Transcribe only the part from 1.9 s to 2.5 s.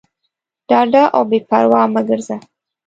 مه ګرځه.